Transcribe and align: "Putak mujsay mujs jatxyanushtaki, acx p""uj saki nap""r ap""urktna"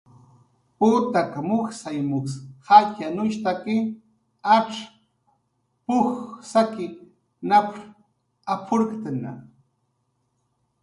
"Putak 0.77 1.31
mujsay 1.47 1.97
mujs 2.09 2.33
jatxyanushtaki, 2.67 3.75
acx 4.55 4.71
p""uj 5.85 6.07
saki 6.51 6.85
nap""r 7.49 7.77
ap""urktna" 8.53 9.31